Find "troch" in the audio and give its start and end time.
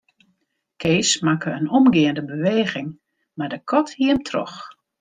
4.29-4.57